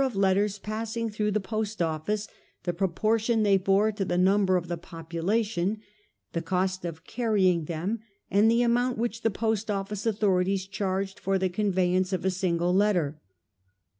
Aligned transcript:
93 0.00 0.06
of 0.12 0.16
letters 0.22 0.58
passing 0.60 1.10
through 1.10 1.32
the 1.32 1.40
Post 1.40 1.82
Office, 1.82 2.28
the 2.62 2.72
propor 2.72 3.18
tion 3.18 3.42
they 3.42 3.56
bore 3.58 3.90
to 3.90 4.04
the 4.04 4.16
number 4.16 4.56
of 4.56 4.68
the 4.68 4.76
population, 4.76 5.80
the 6.34 6.40
cost 6.40 6.84
of 6.84 7.02
carrying 7.04 7.64
them, 7.64 7.98
and 8.30 8.48
the 8.48 8.62
amount 8.62 8.96
which 8.96 9.22
the 9.22 9.28
Post 9.28 9.72
Office 9.72 10.06
authorities 10.06 10.68
charged 10.68 11.18
for 11.18 11.36
the 11.36 11.48
conveyance 11.48 12.12
of 12.12 12.24
a 12.24 12.30
single 12.30 12.72
letter. 12.72 13.18